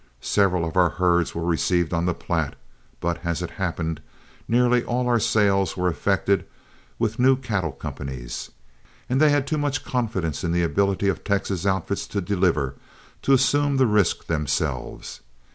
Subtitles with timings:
[0.23, 2.55] Several of our herds were received on the Platte,
[2.99, 4.01] but, as it happened,
[4.47, 6.43] nearly all our sales were effected
[6.97, 8.49] with new cattle companies,
[9.07, 12.73] and they had too much confidence in the ability of the Texas outfits to deliver
[13.21, 15.21] to assume the risk themselves.